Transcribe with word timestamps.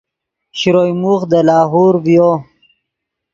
شروئے 0.59 0.93
موخ 1.01 1.21
دے 1.31 1.39
لاہور 1.47 1.93
ڤیو 2.05 2.29